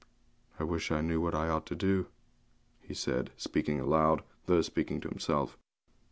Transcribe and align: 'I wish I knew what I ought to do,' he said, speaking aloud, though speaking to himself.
'I 0.59 0.63
wish 0.63 0.91
I 0.91 1.01
knew 1.01 1.21
what 1.21 1.35
I 1.35 1.47
ought 1.49 1.67
to 1.67 1.75
do,' 1.75 2.07
he 2.79 2.95
said, 2.95 3.29
speaking 3.37 3.79
aloud, 3.79 4.23
though 4.47 4.63
speaking 4.63 4.99
to 5.01 5.09
himself. 5.09 5.59